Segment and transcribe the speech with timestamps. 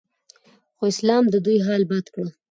[0.77, 2.25] خو اسلام ددوی حال بدل کړ